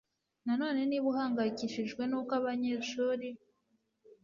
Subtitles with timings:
[0.45, 3.27] nanone niba uhangayikishijwe n uko abanyeshuri